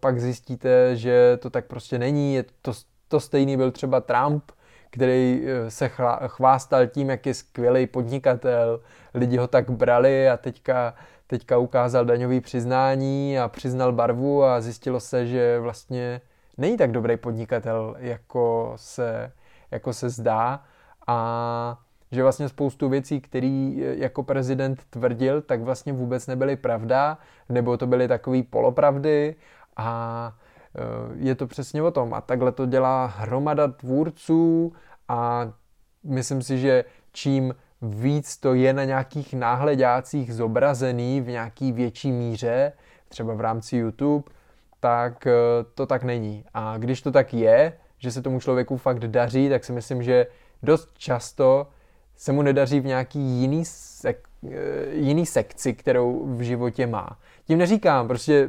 [0.01, 2.35] pak zjistíte, že to tak prostě není.
[2.35, 2.73] Je to,
[3.09, 4.43] to stejný byl třeba Trump,
[4.91, 5.91] který se
[6.27, 8.81] chvástal tím, jak je skvělý podnikatel.
[9.15, 10.95] Lidi ho tak brali a teďka
[11.27, 16.21] teďka ukázal daňový přiznání a přiznal barvu a zjistilo se, že vlastně
[16.59, 19.33] není tak dobrý podnikatel, jako se,
[19.71, 20.65] jako se zdá
[21.07, 21.79] a
[22.13, 27.87] že vlastně spoustu věcí, které jako prezident tvrdil, tak vlastně vůbec nebyly pravda, nebo to
[27.87, 29.37] byly takové polopravdy
[29.77, 30.33] a
[30.77, 32.15] e, je to přesně o tom.
[32.15, 34.73] A takhle to dělá hromada tvůrců
[35.09, 35.53] a
[36.05, 42.73] myslím si, že čím víc to je na nějakých náhledácích zobrazený v nějaký větší míře,
[43.09, 44.25] třeba v rámci YouTube,
[44.81, 45.33] tak eh,
[45.75, 46.45] to tak není.
[46.55, 50.27] A když to tak je, že se tomu člověku fakt daří, tak si myslím, že
[50.63, 51.67] dost často
[52.17, 57.19] se mu nedaří v nějaký jiný, sek- eh, jiný sekci, kterou v životě má.
[57.45, 58.49] Tím neříkám, prostě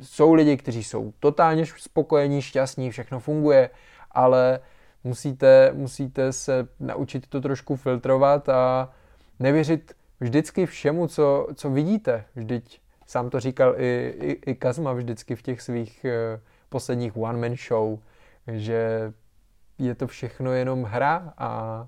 [0.00, 3.70] jsou lidi, kteří jsou totálně spokojení, šťastní, všechno funguje,
[4.10, 4.60] ale
[5.04, 8.92] musíte, musíte se naučit to trošku filtrovat a
[9.40, 12.24] nevěřit vždycky všemu, co, co vidíte.
[12.34, 17.56] Vždyť sám to říkal i, i, i Kazma vždycky v těch svých uh, posledních one-man
[17.68, 17.98] show,
[18.52, 19.12] že
[19.78, 21.80] je to všechno jenom hra a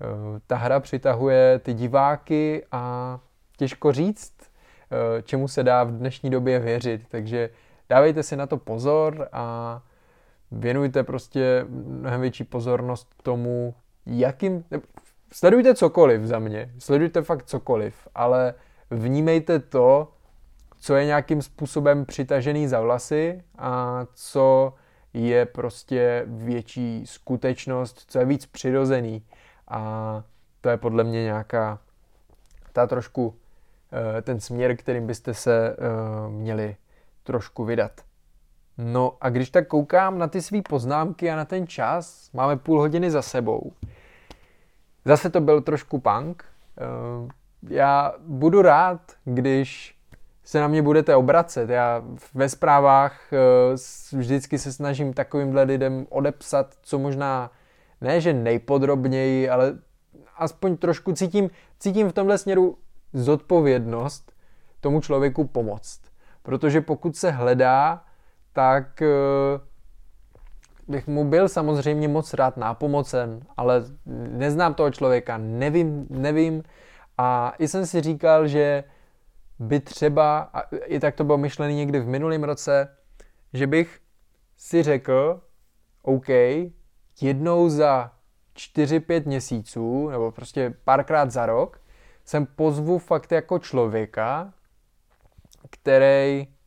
[0.00, 3.18] uh, ta hra přitahuje ty diváky a
[3.56, 7.02] těžko říct, uh, čemu se dá v dnešní době věřit.
[7.08, 7.50] Takže
[7.88, 9.82] dávejte si na to pozor a
[10.50, 13.74] věnujte prostě mnohem větší pozornost tomu,
[14.06, 14.64] jakým...
[15.32, 18.54] Sledujte cokoliv za mě, sledujte fakt cokoliv, ale
[18.90, 20.12] vnímejte to,
[20.80, 24.74] co je nějakým způsobem přitažený za vlasy a co
[25.14, 29.22] je prostě větší skutečnost, co je víc přirozený.
[29.68, 30.22] A
[30.60, 31.78] to je podle mě nějaká
[32.72, 33.34] ta trošku
[34.18, 36.76] eh, ten směr, kterým byste se eh, měli
[37.22, 38.07] trošku vydat.
[38.78, 42.80] No a když tak koukám na ty své poznámky a na ten čas, máme půl
[42.80, 43.72] hodiny za sebou.
[45.04, 46.44] Zase to byl trošku punk.
[46.78, 47.28] Eh,
[47.68, 49.98] já budu rád, když
[50.44, 51.70] se na mě budete obracet.
[51.70, 52.02] Já
[52.34, 53.36] ve zprávách eh,
[54.16, 57.50] vždycky se snažím takovýmhle lidem odepsat, co možná
[58.00, 59.78] ne, že nejpodrobněji, ale
[60.36, 62.78] aspoň trošku cítím, cítím v tomhle směru
[63.12, 64.32] zodpovědnost
[64.80, 66.00] tomu člověku pomoct.
[66.42, 68.04] Protože pokud se hledá,
[68.58, 69.60] tak eh,
[70.88, 76.62] bych mu byl samozřejmě moc rád nápomocen, ale neznám toho člověka, nevím, nevím.
[77.18, 78.84] A i jsem si říkal, že
[79.58, 82.96] by třeba, a i tak to bylo myšlené někdy v minulém roce,
[83.52, 84.00] že bych
[84.56, 85.40] si řekl,
[86.02, 86.28] OK,
[87.20, 88.12] jednou za
[88.56, 91.80] 4-5 měsíců, nebo prostě párkrát za rok,
[92.24, 94.52] jsem pozvu fakt jako člověka,
[95.70, 96.57] který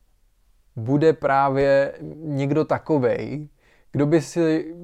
[0.76, 3.48] bude právě někdo takovej,
[3.92, 4.74] kdo by si,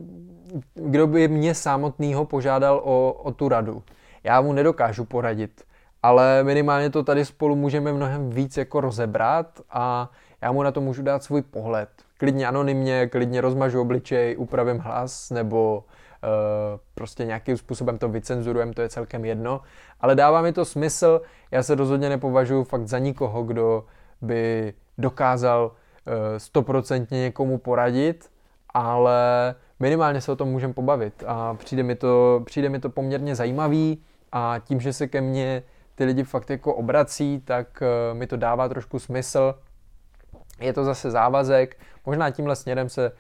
[0.75, 3.83] kdo by mě samotného požádal o, o tu radu.
[4.25, 5.69] Já mu nedokážu poradit
[6.03, 10.11] ale minimálně to tady spolu můžeme mnohem víc jako rozebrat a
[10.43, 11.89] já mu na to můžu dát svůj pohled.
[12.19, 18.83] Klidně anonymně, klidně rozmažu obličej, upravím hlas nebo uh, prostě nějakým způsobem to vycenzurujem, to
[18.83, 19.61] je celkem jedno.
[20.01, 21.21] Ale dává mi to smysl,
[21.51, 23.85] já se rozhodně nepovažuji fakt za nikoho, kdo
[24.21, 25.73] by dokázal
[26.39, 28.31] stoprocentně uh, někomu poradit,
[28.75, 33.35] ale minimálně se o tom můžeme pobavit a přijde mi to, přijde mi to poměrně
[33.35, 35.63] zajímavý a tím, že se ke mně
[35.95, 39.55] ty lidi fakt jako obrací, tak eh, mi to dává trošku smysl.
[40.61, 43.13] Je to zase závazek, možná tímhle směrem se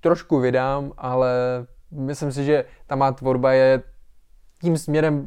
[0.00, 1.30] trošku vydám, ale
[1.90, 3.82] myslím si, že ta má tvorba je
[4.60, 5.26] tím směrem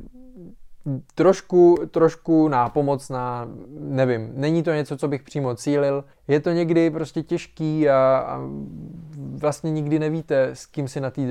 [1.15, 3.47] trošku, trošku nápomocná,
[3.79, 8.39] nevím, není to něco, co bych přímo cílil, je to někdy prostě těžký a, a
[9.17, 11.21] vlastně nikdy nevíte, s kým si na té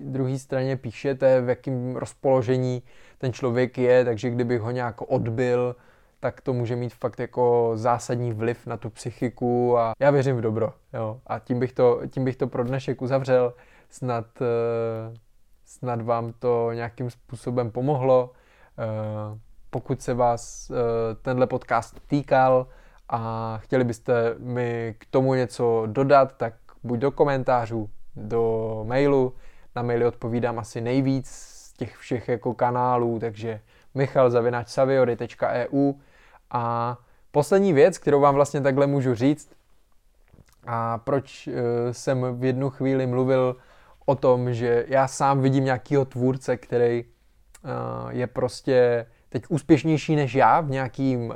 [0.00, 2.82] druhé straně píšete, v jakém rozpoložení
[3.18, 5.76] ten člověk je, takže kdybych ho nějak odbil,
[6.20, 10.40] tak to může mít fakt jako zásadní vliv na tu psychiku a já věřím v
[10.40, 10.72] dobro.
[10.94, 11.20] Jo.
[11.26, 13.54] A tím bych, to, tím bych to pro dnešek uzavřel.
[13.90, 15.16] Snad, eh,
[15.64, 18.30] snad vám to nějakým způsobem pomohlo.
[18.78, 19.38] Eh,
[19.70, 20.74] pokud se vás eh,
[21.22, 22.66] tenhle podcast týkal
[23.08, 29.34] a chtěli byste mi k tomu něco dodat, tak buď do komentářů, do mailu.
[29.76, 33.60] Na maily odpovídám asi nejvíc, těch všech jako kanálů, takže
[33.94, 35.92] michalzavináčsaviory.eu
[36.50, 36.96] a
[37.30, 39.50] poslední věc, kterou vám vlastně takhle můžu říct
[40.66, 41.54] a proč uh,
[41.92, 43.56] jsem v jednu chvíli mluvil
[44.06, 47.04] o tom, že já sám vidím nějakého tvůrce, který
[48.08, 51.34] je prostě teď úspěšnější než já v nějakým uh,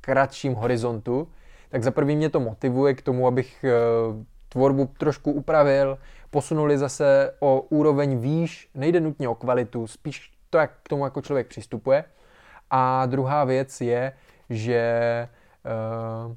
[0.00, 1.28] kratším horizontu,
[1.68, 5.98] tak za prvý mě to motivuje k tomu, abych uh, tvorbu trošku upravil,
[6.30, 11.22] posunuli zase o úroveň výš, nejde nutně o kvalitu, spíš to, jak k tomu jako
[11.22, 12.04] člověk přistupuje.
[12.70, 14.12] A druhá věc je,
[14.50, 15.28] že
[16.26, 16.34] uh,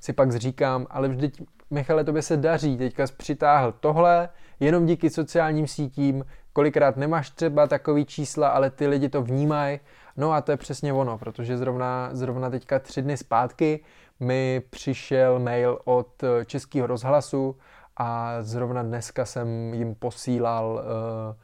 [0.00, 4.28] si pak říkám, ale vždyť Michale, tobě se daří, teďka přitáhl tohle,
[4.60, 9.80] jenom díky sociálním sítím, kolikrát nemáš třeba takový čísla, ale ty lidi to vnímají.
[10.16, 13.80] No a to je přesně ono, protože zrovna, zrovna teďka tři dny zpátky
[14.20, 17.56] mi přišel mail od Českého rozhlasu
[17.96, 21.36] a zrovna dneska jsem jim posílal uh,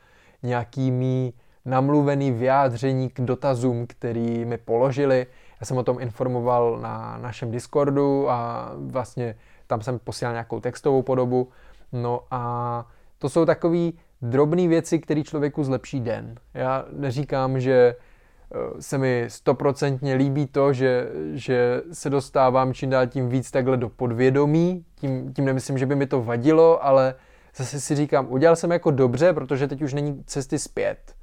[0.43, 1.35] nějaký mý
[1.65, 5.27] namluvený vyjádření k dotazům, který mi položili.
[5.61, 9.35] Já jsem o tom informoval na našem Discordu a vlastně
[9.67, 11.49] tam jsem posílal nějakou textovou podobu.
[11.93, 12.87] No a
[13.19, 13.91] to jsou takové
[14.23, 16.35] drobné věci, které člověku zlepší den.
[16.55, 23.07] Já neříkám, že eh, se mi stoprocentně líbí to, že, že se dostávám čím dál
[23.07, 24.85] tím víc takhle do podvědomí.
[24.95, 27.15] Tím, tím nemyslím, že by mi to vadilo, ale
[27.57, 31.15] zase si říkám, udělal jsem jako dobře, protože teď už není cesty zpět.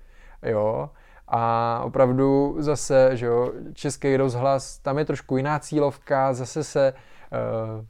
[0.45, 0.89] Jo,
[1.27, 7.85] a opravdu zase, že jo, český rozhlas, tam je trošku jiná cílovka, zase se uh,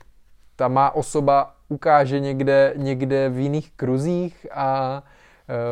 [0.55, 5.03] ta má osoba ukáže někde, někde v jiných kruzích a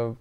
[0.10, 0.16] uh,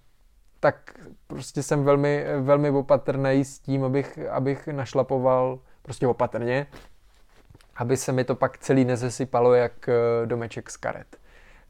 [0.60, 6.66] tak prostě jsem velmi, velmi opatrný s tím, abych, abych našlapoval prostě opatrně,
[7.76, 11.16] aby se mi to pak celý nezesypalo jak eh, domeček z karet.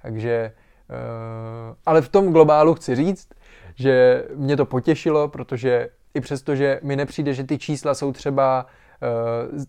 [0.02, 0.52] Takže,
[0.90, 3.28] uh, ale v tom globálu chci říct,
[3.74, 8.66] že mě to potěšilo, protože i přesto, že mi nepřijde, že ty čísla jsou třeba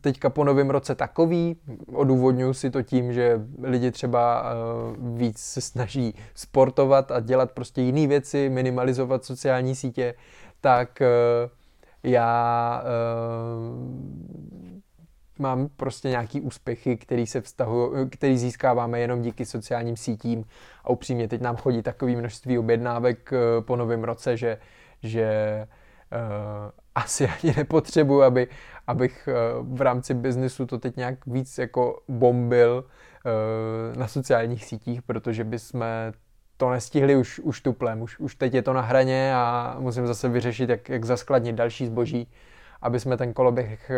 [0.01, 1.55] teďka po novém roce takový,
[1.93, 7.81] odůvodňuji si to tím, že lidi třeba uh, víc se snaží sportovat a dělat prostě
[7.81, 10.13] jiné věci, minimalizovat sociální sítě,
[10.61, 11.49] tak uh,
[12.03, 12.83] já
[15.41, 20.45] mám prostě nějaký úspěchy, který se vztahu, který získáváme jenom díky sociálním sítím.
[20.83, 24.57] A upřímně teď nám chodí takové množství objednávek eh, po novém roce, že,
[25.03, 25.27] že
[26.11, 28.47] uh, asi ani nepotřebuji, aby,
[28.87, 29.29] abych
[29.61, 35.43] uh, v rámci biznesu to teď nějak víc jako bombil uh, na sociálních sítích, protože
[35.43, 35.83] bychom
[36.61, 40.29] to nestihli už, už tuplem, už, už teď je to na hraně a musím zase
[40.29, 42.31] vyřešit, jak, jak zaskladnit další zboží,
[42.81, 43.95] aby jsme ten koloběh eh,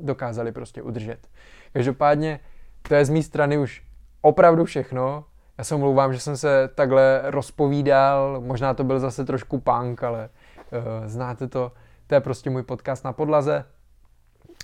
[0.00, 1.28] dokázali prostě udržet.
[1.72, 2.40] Každopádně
[2.88, 3.82] to je z mé strany už
[4.20, 5.24] opravdu všechno.
[5.58, 10.28] Já se omlouvám, že jsem se takhle rozpovídal, možná to byl zase trošku punk, ale
[10.72, 11.72] uh, znáte to,
[12.06, 13.64] to je prostě můj podcast na podlaze.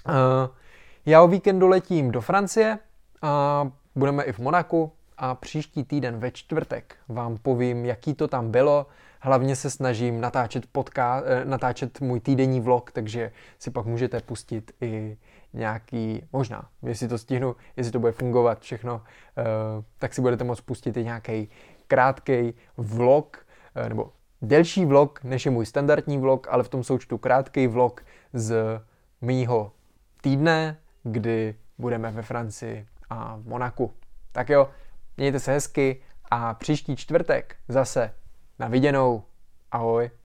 [0.08, 0.14] Uh,
[1.06, 2.78] já o víkendu letím do Francie
[3.22, 8.50] a budeme i v Monaku a příští týden ve čtvrtek vám povím, jaký to tam
[8.50, 8.86] bylo,
[9.24, 14.72] Hlavně se snažím natáčet, podka- eh, natáčet můj týdenní vlog, takže si pak můžete pustit
[14.80, 15.16] i
[15.52, 19.02] nějaký, možná, jestli to stihnu, jestli to bude fungovat všechno,
[19.38, 19.42] eh,
[19.98, 21.50] tak si budete moct pustit i nějaký
[21.86, 27.18] krátký vlog, eh, nebo delší vlog, než je můj standardní vlog, ale v tom součtu
[27.18, 28.80] krátký vlog z
[29.20, 29.72] mýho
[30.22, 33.92] týdne, kdy budeme ve Francii a v Monaku.
[34.32, 34.70] Tak jo,
[35.16, 38.14] mějte se hezky a příští čtvrtek zase
[38.58, 39.24] na viděnou.
[39.72, 40.10] Ahoj.